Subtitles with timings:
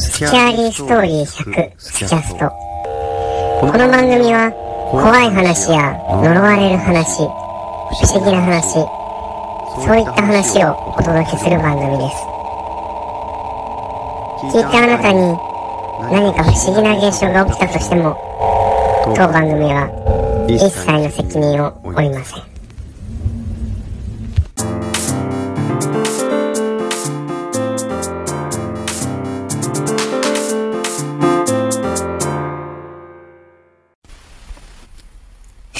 [0.00, 2.48] スキャーリーストーリー100スキャスト。
[3.60, 4.50] この番組は
[4.90, 7.28] 怖い話や呪われる話、不
[8.08, 8.80] 思議な話、
[9.84, 12.16] そういった話をお届けする番組です。
[14.56, 15.20] 聞いたあなたに
[16.10, 18.16] 何か不思議な現象が起きたとしても、
[19.14, 19.90] 当番組は
[20.48, 22.59] 一切の責任を負いません。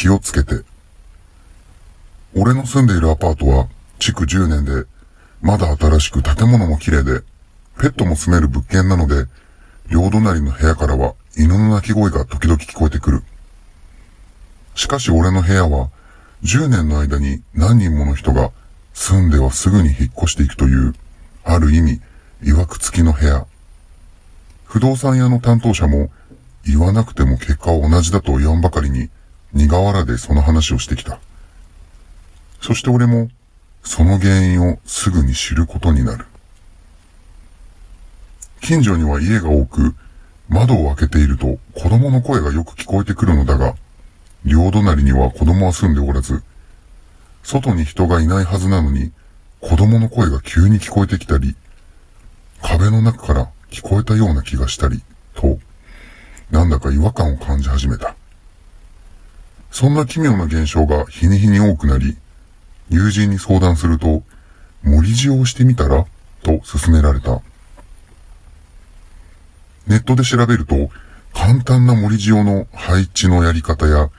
[0.01, 0.65] 気をつけて。
[2.35, 3.69] 俺の住んでいるアパートは、
[3.99, 4.87] 築10年で、
[5.43, 7.21] まだ新しく建物も綺麗で、
[7.79, 9.27] ペットも住める物件なので、
[9.91, 13.23] 両隣の部屋からは犬の鳴き声が時々聞こえてくる。
[14.75, 15.91] しかし俺の部屋は、
[16.45, 18.53] 10年の間に何人もの人が
[18.95, 20.95] 住んではすぐに引っ越していくという、
[21.45, 22.01] ある意味、
[22.43, 23.45] 曰く付きの部屋。
[24.65, 26.11] 不動産屋の担当者も、
[26.65, 29.11] 言わなくても結果は同じだと言わんばかりに、
[29.53, 31.19] 苦笑でその話をしてきた。
[32.61, 33.29] そして俺も、
[33.83, 36.27] その原因をすぐに知ることになる。
[38.61, 39.95] 近所には家が多く、
[40.49, 43.75] 窓を開けていると子供の声がよく聞こえてくるのだが、
[44.45, 46.43] 両隣には子供は住んでおらず、
[47.43, 49.13] 外に人がいないはずなのに、
[49.61, 51.57] 子供の声が急に聞こえてきたり、
[52.63, 55.03] 壁の中から聞こえたような気がしたり、
[55.35, 55.59] と、
[56.51, 58.15] なんだか違和感を感じ始めた。
[59.71, 62.17] そんな奇妙な現象が日に日に多くなり、
[62.89, 64.23] 友人に相談すると、
[64.83, 66.07] 森塩をしてみたら？
[66.43, 67.43] と勧められた。
[69.87, 70.91] ネットで調べると、
[71.33, 74.11] 簡単な森塩の配置のやり方や、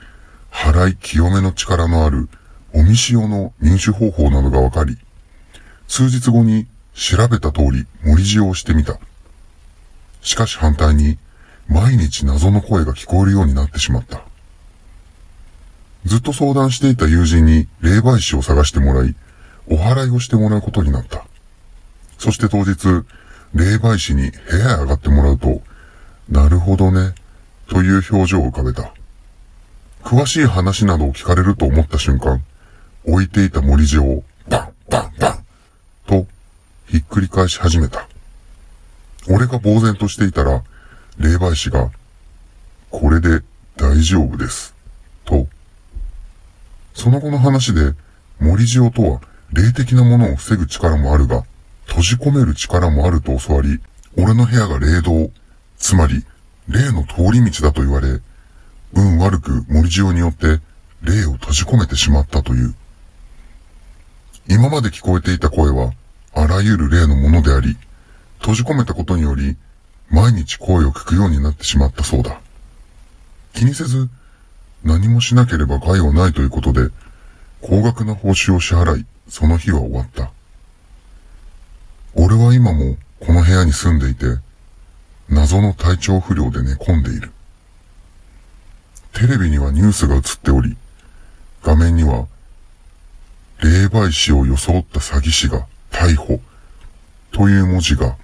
[0.50, 2.28] 払い清めの力のある
[2.72, 4.96] おみ塩の入手方法などがわかり、
[5.88, 8.98] 数日後に調べた通り森塩をしてみた。
[10.22, 11.18] しかし反対に、
[11.68, 14.22] 毎日謎の声が聞こえるようになってしまった。
[16.04, 19.14] ずっと相談していた友人に霊媒師を探してもらい、
[19.68, 21.24] お祓いをしてもらうことになった。
[22.18, 23.04] そして当日、
[23.54, 25.62] 霊媒師に部屋へ上がってもらうと、
[26.28, 27.14] なるほどね、
[27.68, 28.92] という表情を浮かべた。
[30.02, 32.42] 詳しい話などを聞かれると思った瞬間、
[33.04, 35.44] 置いていた森地をバンバンバン
[36.06, 36.26] と
[36.86, 38.08] ひっくり返し始めた。
[39.28, 40.62] 俺が呆然としていたら、
[41.18, 41.90] 霊媒師が、
[42.90, 43.42] これで
[43.76, 44.71] 大丈夫です。
[46.94, 47.94] その後の話で、
[48.40, 49.20] 森塩とは
[49.52, 51.44] 霊的なものを防ぐ力もあるが、
[51.86, 53.80] 閉じ込める力もあると教わり、
[54.16, 55.30] 俺の部屋が霊道、
[55.78, 56.24] つまり
[56.68, 58.20] 霊の通り道だと言われ、
[58.94, 60.60] 運悪く森塩によって
[61.02, 62.74] 霊を閉じ込めてしまったという。
[64.48, 65.92] 今まで聞こえていた声は、
[66.34, 67.76] あらゆる霊のものであり、
[68.38, 69.56] 閉じ込めたことにより、
[70.10, 72.40] 毎日声を聞くようになってしまったそうだ。
[73.54, 74.08] 気にせず、
[74.84, 76.90] 何もしなければ害はないということで、
[77.60, 80.32] 高額な報酬を支払い、その日は終わった。
[82.14, 84.38] 俺は今もこの部屋に住んでいて、
[85.28, 87.30] 謎の体調不良で寝込んでいる。
[89.12, 90.76] テレビにはニュースが映っており、
[91.62, 92.26] 画面には、
[93.60, 96.40] 霊媒師を装った詐欺師が逮捕
[97.30, 98.16] という文字が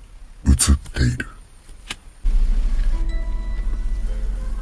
[0.47, 1.29] 映っている。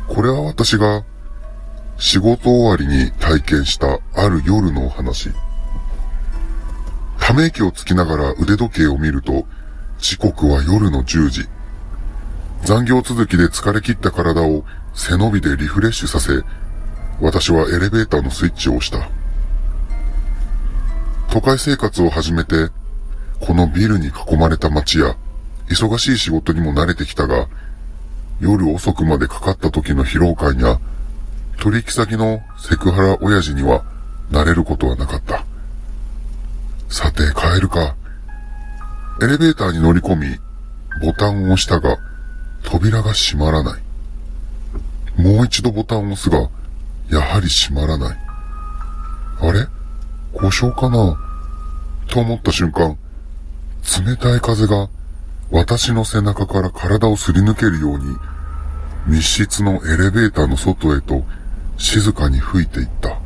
[0.09, 1.03] これは私が
[1.99, 5.31] 仕事終わりに体験したある夜のお話。
[7.19, 9.47] ため息をつきながら腕時計を見ると、
[9.99, 11.49] 時刻は夜の10時。
[12.65, 14.65] 残業続きで疲れ切った体を
[14.95, 16.43] 背伸びでリフレッシュさせ、
[17.21, 19.09] 私はエレベーターのスイッチを押した。
[21.31, 22.71] 都会生活を始めて、
[23.41, 25.17] このビルに囲まれた街や、
[25.69, 27.49] 忙しい仕事にも慣れてきたが、
[28.39, 30.79] 夜遅くまでかかった時の疲労感や、
[31.59, 33.85] 取引先のセクハラ親父には
[34.31, 35.45] 慣れることはなかった。
[36.89, 37.97] さて帰るか。
[39.23, 40.39] エレベーターに乗り込み、
[41.01, 41.97] ボタンを押したが、
[42.63, 43.83] 扉が閉まらない。
[45.21, 46.49] もう一度ボタンを押すが、
[47.11, 48.19] やはり閉まらない。
[49.41, 49.67] あれ？
[50.35, 51.19] 故障かな？
[52.09, 52.97] と思った瞬間、
[54.07, 54.89] 冷たい風が
[55.51, 58.17] 私の背中から体をすり抜けるように、
[59.07, 61.25] 密室のエレベーターの外へと
[61.77, 63.19] 静かに吹いていった。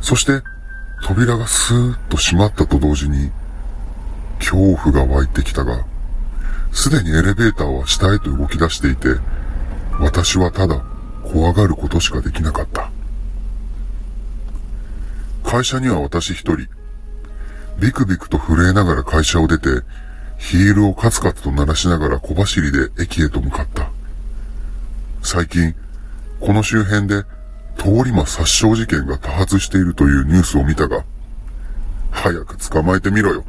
[0.00, 0.42] そして、
[1.02, 3.30] 扉がスーッと閉まったと同時に、
[4.38, 5.84] 恐怖が湧いてきたが、
[6.72, 9.16] すでにエレベーターは下へと動き出していて、
[10.00, 10.82] 私はただ
[11.22, 12.90] 怖がることしかできなかった。
[15.44, 16.68] 会社には私一人、
[17.80, 19.82] ビクビクと震えながら会社を出て、
[20.36, 23.90] ヒールをカツカツと鳴らしながら小走りで駅へと向かった。
[25.22, 25.74] 最近、
[26.44, 27.22] この周辺で
[27.78, 31.02] 通り魔殺傷事件が多発しているというニュースを見たが、
[32.10, 33.44] 早く捕まえてみろよ、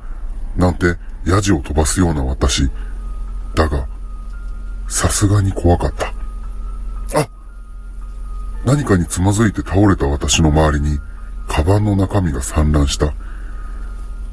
[0.55, 0.95] なんて
[1.25, 2.69] ヤジを飛ばすような私。
[3.53, 3.87] だが、
[4.87, 6.13] さすがに怖かった。
[7.19, 7.27] あ
[8.63, 10.99] 何かにつまずいて倒れた私の周りに、
[11.49, 13.07] カバンの中身が散乱した。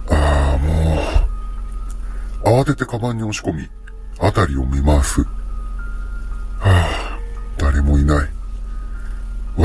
[0.08, 1.00] ああ、も
[2.58, 2.60] う。
[2.60, 3.68] 慌ててカバンに押し込み、
[4.20, 5.26] あたりを見回す。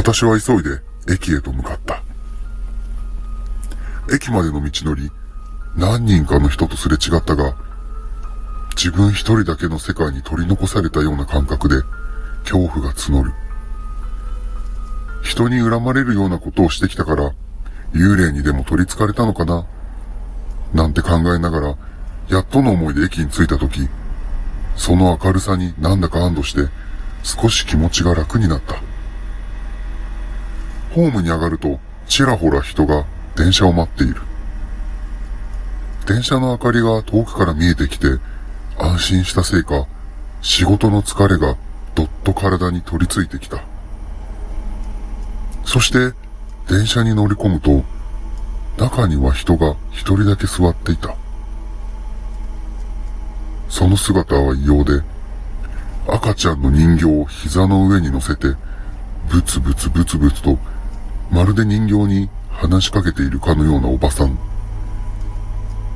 [0.07, 0.79] 私は急いで
[1.11, 2.01] 駅へと向かった。
[4.09, 5.11] 駅までの道のり、
[5.75, 7.57] 何人かの人とすれ違ったが、
[8.77, 11.81] 自分一人だけの世界に取り残されたような感覚で、
[12.43, 13.33] 恐怖が募る。
[15.23, 17.33] 人に恨まれるようなことをしてきたから、
[17.91, 19.65] 幽霊にでも取り憑かれたのかな？
[20.73, 21.77] なんて考えながら、
[22.29, 23.89] やっとの思いで駅に着いた時、
[24.77, 26.71] その明るさになんだか安堵して、
[27.23, 28.75] 少し気持ちが楽になった。
[30.93, 33.05] ホームに上がると、ちらほら人が
[33.35, 34.21] 電車を待っている。
[36.07, 38.07] 電車の明かりが遠くから見えてきて、
[38.79, 39.87] 安心したせいか、
[40.41, 41.55] 仕事の疲れが
[41.95, 43.61] どっと体に取り付いてきた。
[45.65, 46.15] そして、
[46.69, 47.83] 電車に乗り込むと、
[48.77, 51.15] 中には人が一人だけ座っていた。
[53.67, 55.01] その姿は異様で、
[56.07, 58.55] 赤ちゃんの人形を膝の上に乗せて、
[59.29, 60.57] ブツブツブツブツと、
[61.31, 64.37] まるで人形に話しかけているかのようなおばさん。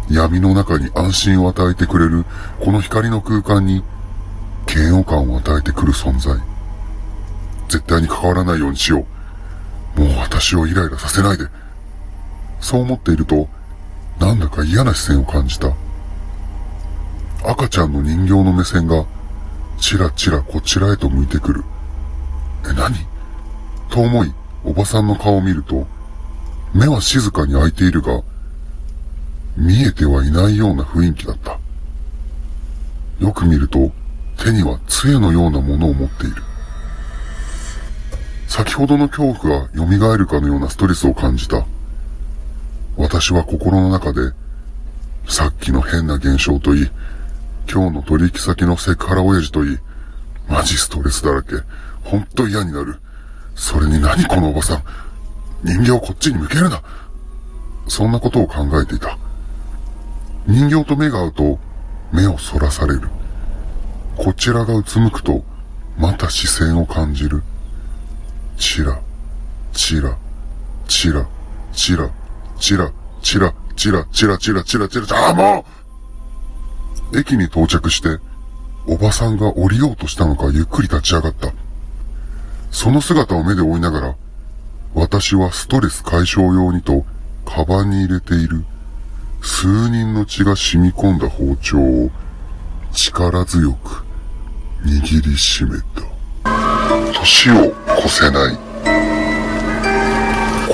[0.09, 2.25] 闇の中に安心を与えてくれる、
[2.59, 3.83] この光の空間に、
[4.73, 6.37] 嫌悪感を与えてくる存在。
[7.69, 9.05] 絶対に関わらないようにしよ
[9.97, 10.01] う。
[10.01, 11.45] もう私をイライラさせないで。
[12.59, 13.47] そう思っていると、
[14.19, 15.71] なんだか嫌な視線を感じた。
[17.43, 19.05] 赤ちゃんの人形の目線が、
[19.79, 21.63] ちらちらこちらへと向いてくる。
[22.69, 22.93] え、何？
[23.89, 24.33] と思い、
[24.63, 25.87] おばさんの顔を見ると、
[26.73, 28.21] 目は静かに開いているが、
[29.57, 31.59] 見えてはいないような雰囲気だった。
[33.19, 33.91] よく見ると、
[34.37, 36.41] 手には杖のようなものを持っている。
[38.47, 41.65] 先ほどの恐怖が蘇るかのようなストレスを感じた。
[42.97, 44.31] 私は心の中で、
[45.27, 46.91] さっきの変な現象といい、
[47.71, 49.77] 今日の取引先のセクハラ親父といい、
[50.49, 51.55] マジストレスだらけ、
[52.03, 52.99] ほんと嫌になる。
[53.61, 54.83] それに何このおばさん、
[55.63, 56.81] 人形をこっちに向けるな。
[57.87, 59.19] そんなことを考えていた。
[60.47, 61.59] 人形と目が合うと、
[62.11, 63.01] 目をそらされる。
[64.17, 65.43] こちらがうつむくと、
[65.95, 67.43] また視線を感じる。
[68.57, 68.99] チラ、
[69.73, 70.17] チラ、
[70.87, 71.27] チラ、
[71.71, 72.09] チラ、
[72.57, 72.91] チラ、
[73.21, 75.65] チラ、チラ、チラ、チラ、チラ、チラ、チラ、ああ、も
[77.11, 78.19] う駅に到着して、
[78.87, 81.53] おばさんが降りようとしたのかゆっくり立ち上がった。
[82.71, 84.15] その姿を目で追いながら、
[84.95, 87.05] 私はストレス解消用にと、
[87.45, 88.63] カバンに入れている、
[89.41, 92.11] 数人の血が染み込んだ包丁を、
[92.93, 94.03] 力強く、
[94.85, 96.11] 握りしめた。
[97.13, 98.57] 年を越せない。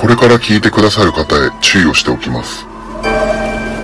[0.00, 2.64] これから聞いてくださる方へ注意をしておきます。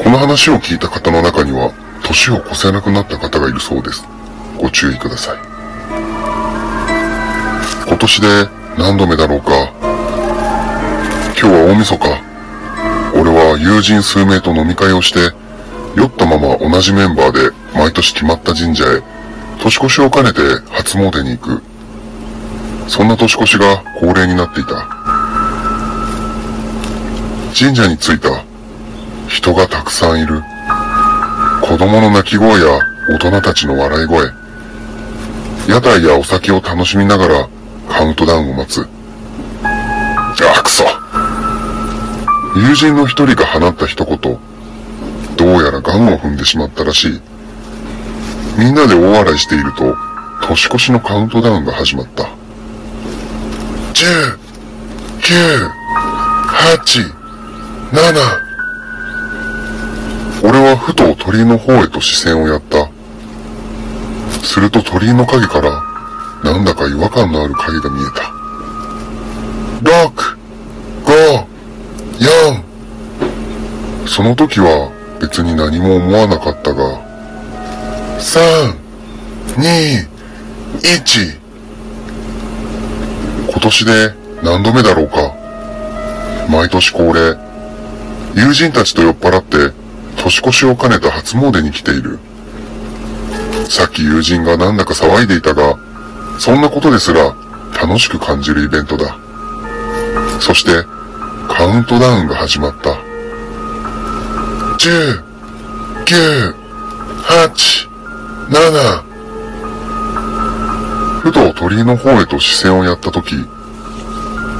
[0.02, 1.72] この話を聞いた方の中には、
[2.05, 4.06] 年を越せなくなった方がいるそうです。
[4.60, 5.54] ご注意ください。
[7.86, 8.29] 今年で
[8.79, 9.72] 何度目だろうか。
[11.38, 12.08] 今日は大晦日。
[13.14, 15.20] 俺は友人数名と飲み会をして、
[15.94, 19.03] 酔ったまま同じメンバーで毎年決まった神社へ、
[19.62, 21.62] 年越しを兼ねて初詣に行く。
[22.88, 24.86] そんな年越しが恒例になっていた。
[27.56, 28.44] 神社に着いた。
[29.29, 30.43] 人がたくさんいる。
[31.62, 34.31] 子供の泣き声や大人たちの笑い声。
[35.69, 37.48] 屋台やお酒を楽しみながら
[37.88, 38.86] カウントダウンを待つ。
[39.62, 40.84] あ、くそ。
[42.56, 44.38] 友人の一人が放った一言。
[45.36, 47.20] どうやらガンを踏んでしまったらしい。
[48.58, 49.96] みんなで大笑いしていると、
[50.43, 52.24] 年越しのカウントダウンが始まった。
[53.94, 54.38] 10、
[55.20, 55.70] 9、
[56.48, 57.12] 8、
[57.93, 58.44] 7
[60.44, 62.88] 俺はふと鳥居の方へと視線をやった。
[64.43, 65.82] すると鳥居の影から、
[66.44, 68.31] なんだか違和感のある影が見えた。
[69.82, 70.36] 6、
[71.06, 71.46] 5、
[72.19, 74.06] 4。
[74.06, 77.01] その時は別に何も思わなかったが、
[78.19, 78.77] 3、
[79.56, 80.06] 2、
[80.81, 81.41] 1。
[83.51, 85.34] 今年で何度目だろうか。
[86.51, 87.39] 毎年恒例、
[88.34, 89.72] 友人たちと酔っ払って、
[90.19, 92.19] 年越しを兼ねた初詣に来ている。
[93.70, 95.79] さっき友人がなんだか騒いでいたが、
[96.38, 97.34] そんなことですら
[97.81, 99.17] 楽しく感じるイベントだ。
[100.41, 100.86] そして、
[101.48, 102.91] カウントダウンが始まった。
[104.79, 105.22] 10、
[106.05, 106.55] 9、
[107.22, 107.88] 8、
[108.50, 109.03] 7。
[111.22, 113.34] ふと鳥居の方へと視線をやったとき、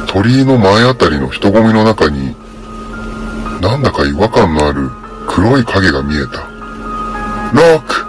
[0.07, 2.35] 鳥居の前あたりの人混みの中に、
[3.61, 4.91] なんだか違和感のある
[5.27, 6.49] 黒い影が見えた。
[7.53, 8.04] 6、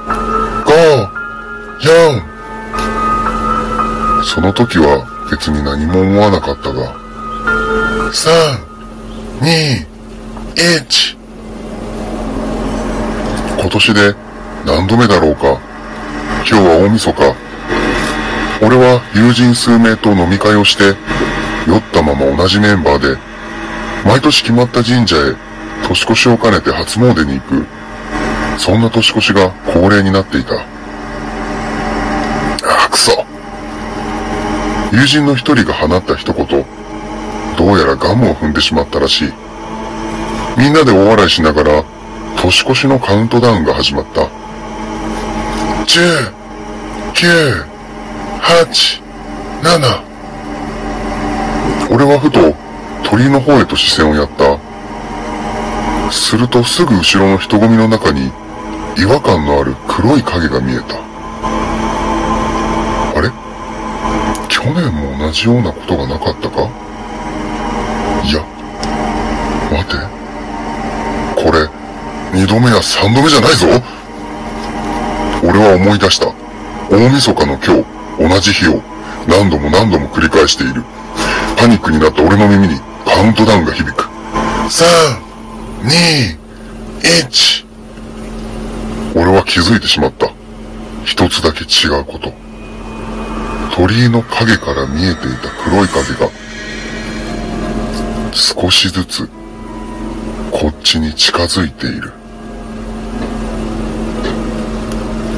[4.35, 6.93] その時は別に何も思わなかったが、
[8.11, 8.59] 3、
[9.39, 9.87] 2、
[10.55, 11.17] 1。
[13.57, 14.13] 今年で
[14.65, 15.57] 何度目だろうか。
[16.39, 17.33] 今日は大晦日。
[18.61, 20.97] 俺は友人数名と飲み会をして、
[21.65, 23.17] 酔ったまま同じメンバーで、
[24.03, 25.33] 毎年決まった神社へ
[25.87, 27.65] 年越しを兼ねて初詣に行く。
[28.57, 30.55] そんな年越しが恒例になっていた。
[30.55, 30.65] あ
[32.85, 33.25] あ、くそ。
[34.95, 36.65] 友人の一人が放った一言、
[37.57, 39.33] どうやらガムを踏んでしまったらしい。
[40.57, 41.83] みんなで大笑いしながら、
[42.37, 44.21] 年越しのカウントダウンが始まった。
[45.83, 46.31] 10、
[47.13, 47.65] 9、
[48.39, 49.03] 8、
[49.63, 50.05] 7。
[51.91, 52.55] 俺はふと
[53.03, 54.57] 鳥の方へと視線をやった。
[56.09, 58.31] するとすぐ後ろの人混みの中に
[58.97, 61.14] 違和感のある黒い影が見えた。
[64.65, 66.67] 去年も同じようなことがなかったか？
[68.23, 68.43] いや、
[69.71, 69.95] 待て。
[71.35, 71.69] これ、
[72.33, 73.67] 二度目や三度目じゃないぞ
[75.43, 76.33] 俺は思い出した。
[76.89, 78.81] 大晦日の今日、同じ日を
[79.27, 80.83] 何度も何度も繰り返している。
[81.57, 84.09] パニックになった俺の耳にカウントダウンが響く。
[84.67, 85.19] 3、
[85.83, 86.39] 2、
[87.03, 87.65] 1。
[89.15, 90.33] 俺は気づいてしまった。
[91.03, 92.33] 一つだけ違うこと。
[93.75, 96.31] 鳥居の影から見えていた黒い影が、
[98.31, 99.27] 少しずつ、
[100.49, 102.13] こっちに近づいている。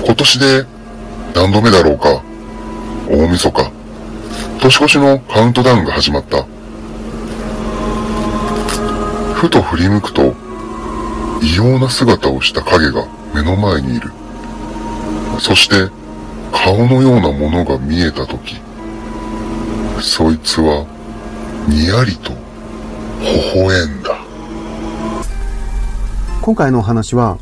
[0.05, 0.65] 今年で
[1.33, 2.21] 何度目だろうか
[3.09, 3.71] 大晦日。
[4.61, 6.45] 年越しのカウントダウンが始まった。
[9.33, 10.35] ふと振り向くと、
[11.41, 14.11] 異様な姿をした影が目の前にいる。
[15.39, 15.89] そして、
[16.51, 18.55] 顔のようなものが見えたとき、
[20.01, 20.85] そいつは、
[21.67, 22.31] にやりと、
[23.21, 24.17] 微笑んだ。
[26.41, 27.37] 今回のお話は、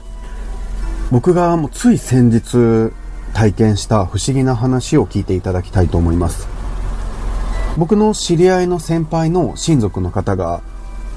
[1.12, 2.92] 僕がもうつい先日
[3.34, 6.48] 体験した不思議な話を聞いていただきたいと思います。
[7.78, 10.62] 僕の知り合いの先輩の親族の方が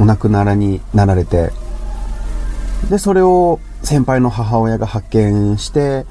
[0.00, 1.52] お亡くなりになられて、
[2.90, 6.04] で、それを先輩の母親が発見して、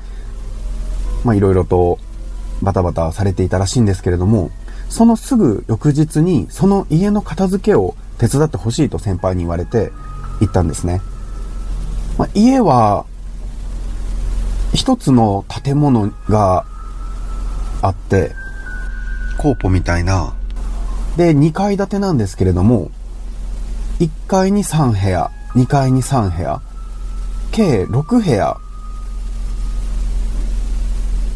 [1.23, 1.99] まあいろいろと
[2.61, 4.51] バタバタされていたらしいんですけれども、
[4.89, 9.91] そのすぐ翌日にその家の片付けを手伝ってほしいと先輩に言われて
[10.39, 11.01] 行ったんですね。
[12.17, 13.05] まあ、家は
[14.73, 16.65] 一つの建物が
[17.81, 18.31] あって、
[19.37, 20.33] コーポみたいな。
[21.15, 22.91] で、2階建てなんですけれども、
[23.99, 26.61] 1階に3部屋、2階に3部屋、
[27.51, 28.57] 計6部屋、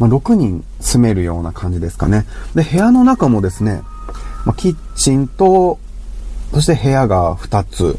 [0.02, 2.26] まあ、6人住めるような感じですかね。
[2.56, 3.82] で、部屋の中もですね、
[4.44, 5.78] まあ、キッチンと、
[6.52, 7.96] そして部屋が2つ、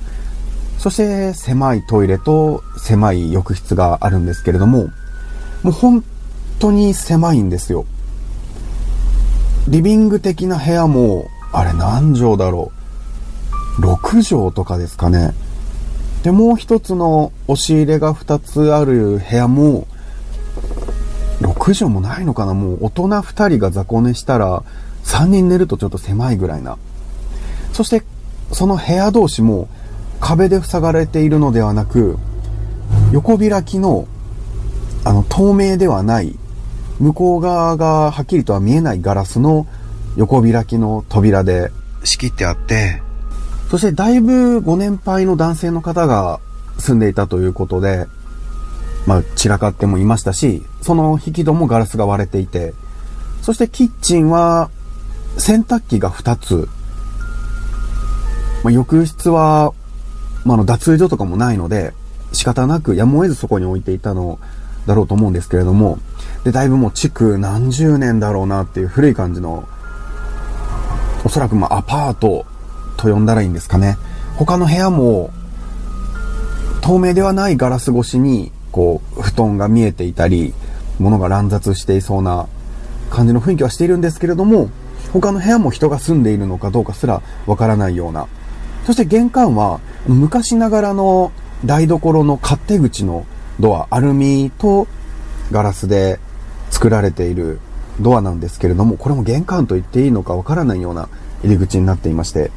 [0.80, 4.90] そして狭いトイレと狭い浴室があるんですけれども、
[5.64, 6.04] もう本
[6.60, 7.86] 当に狭いんですよ。
[9.70, 12.74] リビング的な部屋も、あれ何畳だろ
[13.80, 13.82] う。
[13.82, 15.34] 6畳とかですかね。
[16.24, 19.88] で、もう一つの押し入れが2つある部屋も、
[21.64, 24.64] 6畳もないのかなもう大人2人が雑魚寝したら、
[25.06, 26.78] 3人寝るとちょっと狭いぐらいな。
[27.72, 28.04] そして、
[28.52, 29.70] その部屋同士も
[30.20, 32.18] 壁で塞がれているのではなく、
[33.14, 34.08] 横開きの
[35.06, 36.38] あの、透明ではない、
[37.00, 39.66] 向こう側がはっきりとは見えないガラスの
[40.18, 41.72] 横開きの扉で
[42.04, 43.02] 仕切ってあって、
[43.70, 46.42] そしてだいぶご年配の男性の方が
[46.78, 48.06] 住んでいたということで、
[49.06, 52.74] まあ散らかってもいましたし、その引き戸もガラスが割れていて、
[53.42, 54.70] そしてキッチンは
[55.38, 56.70] 洗濯機が2つ、
[58.64, 59.74] まあ、浴室は、
[60.46, 61.94] まあ、の脱衣所とかもないので、
[62.32, 64.40] 仕方なくやむを得ずそこに置いていたの
[64.88, 66.00] だろうと思うんですけれども、
[66.46, 69.68] で、だいぶもう築何十年だろうなっていう古い感じの、
[71.26, 72.46] おそらくまあアパート
[72.98, 73.98] と呼んだらいいんですかね。
[74.38, 75.32] 他の部屋も、
[76.82, 80.54] 透明ではないガラス越しに、こう、布団が見えていたり、
[81.00, 82.48] 物が乱雑していそうな
[83.10, 84.70] 感じの雰囲気はしているんですけれども、
[85.14, 88.28] 他の部屋も人が住んでいるのかどうかすらわからないような。
[88.86, 91.32] そして玄関は昔ながらの
[91.64, 93.26] 台所の勝手口の
[93.60, 94.88] ドア、アルミと
[95.52, 96.20] ガラスで
[96.72, 97.60] 作られている
[98.00, 101.10] ドアなんですけれども、これも玄関と言っていいのかわからないような
[101.44, 102.50] 入り口になっていまして。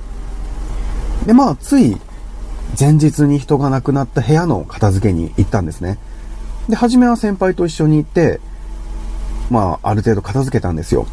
[1.26, 2.00] で、まあ、つい
[2.78, 5.99] 前日に人が亡くなった部屋の片付けに行ったんですね。
[6.68, 8.40] で、初めは先輩と一緒に行って、
[9.50, 11.06] まあ、ある程度片付けたんですよ。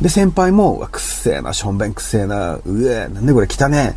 [0.00, 3.96] で、先輩も、うわ、くっせえな、しょんべんくっせえな、うえ、なんでこれ汚ね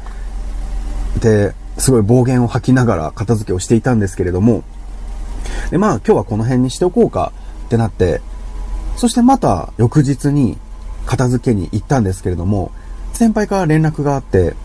[1.17, 1.19] え。
[1.19, 4.63] で、すごい暴言を吐きながら片付けをしていたんですけれども、
[5.71, 7.31] で、まあ、今日はこの辺にしておこうか
[7.65, 8.21] ってなって、
[8.97, 10.57] そしてまた翌日に
[11.05, 12.71] 片付けに行ったんですけれども、
[13.13, 14.55] 先輩から連絡があって、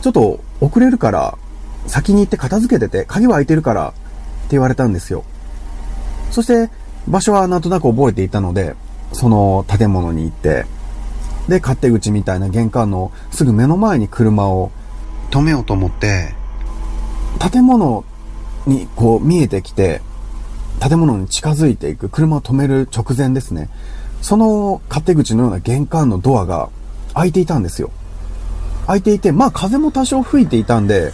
[0.00, 1.38] ちょっと遅れるから
[1.86, 3.96] 先に行って片付けてて、鍵は開いてるからって
[4.50, 5.24] 言われたんですよ。
[6.30, 6.70] そして
[7.06, 8.74] 場所はなんとなく覚えていたので、
[9.12, 10.66] その建物に行って、
[11.48, 14.70] で、勝手口みたいな玄関のすぐ目の前に車を
[15.30, 16.34] 止めようと思って、
[17.50, 18.04] 建物
[18.66, 20.02] にこう見えてきて、
[20.86, 23.70] 建物に近づいていく、車を止める直前ですね。
[24.20, 26.68] その勝手口のような玄関のドアが
[27.14, 27.90] 開いていたんですよ。
[28.86, 31.12] 開いていて、まあ風も多少吹いていたんで、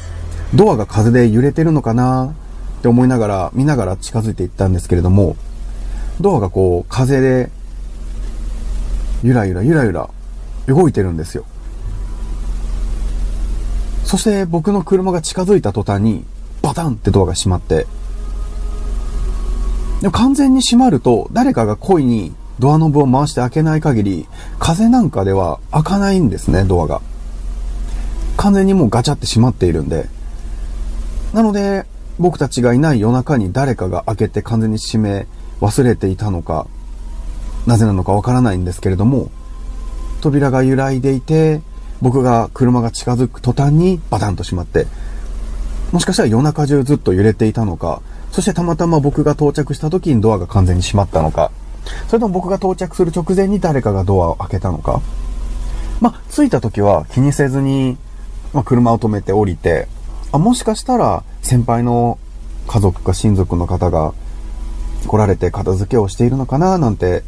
[0.52, 2.34] ドアが風で揺れてるのかな？
[2.78, 5.36] って思いながら、見ながら近づいていったんですけれども、
[6.20, 7.50] ドアがこう、風で、
[9.22, 10.10] ゆらゆらゆらゆら
[10.66, 11.44] 動いてるんですよ。
[14.04, 16.24] そして僕の車が近づいた途端に、
[16.62, 17.86] バタンってドアが閉まって、
[20.02, 24.26] でも完全に閉まると、誰かが故意にドアノブを回して開けない限り、
[24.58, 27.00] 風なんかでは開かないんですね、ドアが。
[28.36, 30.08] 完全にもうガチャって閉まっているんで。
[31.34, 31.84] なので、
[32.20, 35.26] 僕たちがいない夜中に誰かが開けて完全に閉め
[35.60, 36.68] 忘れていたのか、
[37.66, 39.30] なぜなのかわからないんですけれども、
[40.20, 41.60] 扉が揺らいでいて、
[42.00, 44.86] 僕が車が近づく途端にバタンと閉まって、
[45.90, 51.50] もしかしたら夜中中ずっと揺れていたのか、そしてたまたま僕が到着した時にドアが完全に閉まったのか、
[52.06, 55.02] それとも僕が到着する直前に誰かがドアを開けたのか。
[56.00, 57.96] まあ、着いた時は気にせずに、
[58.52, 59.88] まあ、車を止めて降りて、
[60.34, 62.18] あ、もしかしたら先輩の
[62.66, 64.14] 家族か親族の方が
[65.06, 67.22] 来られて片付けをしているのかななんて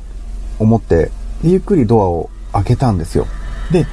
[0.59, 1.12] 思って、
[1.45, 3.29] ゆっくりドアを開けたんですよ。
[3.71, 3.87] で、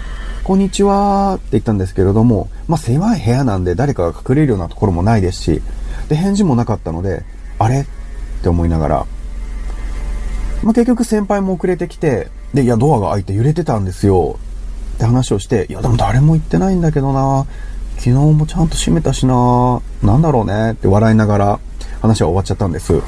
[0.43, 5.61] こんにちはって言ったんですけれども、まあ、狭い部屋なんで誰かが隠れるようなところもないですし、
[6.09, 7.23] で、返事もなかったので、
[7.59, 7.81] あれ？
[7.81, 7.85] っ
[8.41, 9.05] て思いながら、
[10.63, 14.39] まあ、結局先輩も遅れてきて、で、いや、ドアが開いて揺れてたんですよ。
[14.95, 17.45] って話をして、いや、でも誰も言ってないんだけどな
[17.97, 21.59] 昨日もちゃんと閉めたしななんだろうねって笑いながら
[22.01, 23.01] 話は終わっちゃったんです。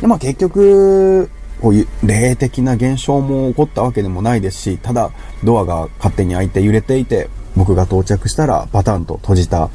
[0.00, 1.30] で、まあ結局、
[1.62, 5.10] こういう霊的な現象も起こったわけでもないですし、ただ
[5.42, 9.70] ドアが勝手に開いて揺れていて、僕が到着したらバタンと閉じた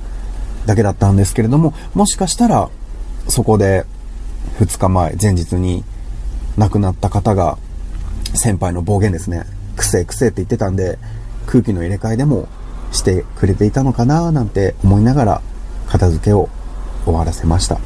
[0.65, 2.69] だけだったんですけれども、もしかしたら
[3.27, 3.85] そこで
[4.59, 5.83] 2日前、前日に
[6.57, 7.57] 亡くなった方が
[8.33, 9.45] 先輩の暴言ですね。
[9.75, 10.99] くせえくせえって言ってたんで、
[11.45, 12.47] 空気の入れ替えでも
[12.91, 15.41] してくれていたのかななんて思いながら
[15.87, 16.49] 片付けを
[17.05, 17.79] 終わらせました。